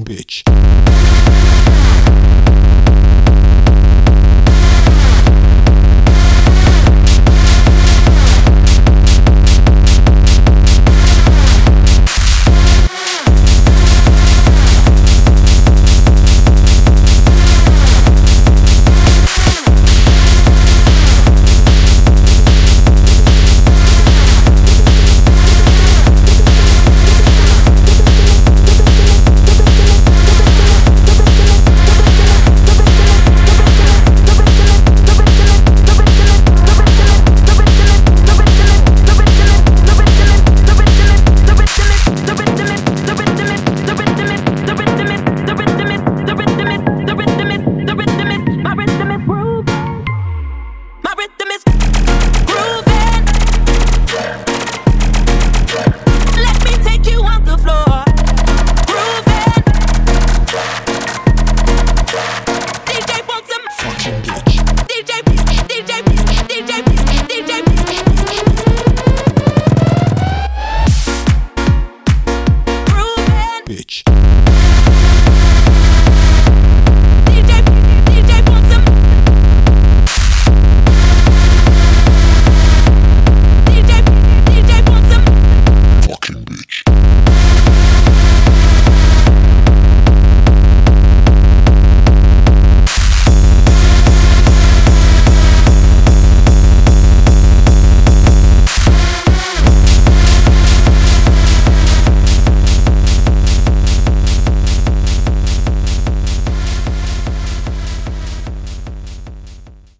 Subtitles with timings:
[0.00, 0.71] bitch.
[73.72, 74.31] bitch.